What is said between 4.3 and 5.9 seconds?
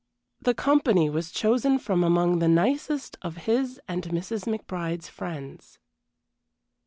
McBride's friends.